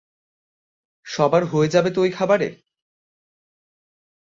[1.07, 2.47] সবার হয়ে যাবে তো ঐ খাবারে?